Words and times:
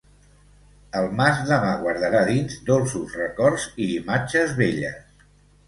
El 1.01 1.09
mas 1.19 1.43
demà 1.49 1.75
guardarà 1.83 2.23
dins, 2.31 2.57
dolços 2.71 3.15
records 3.21 3.69
i 3.87 3.93
imatges 4.01 4.59
belles. 4.65 5.25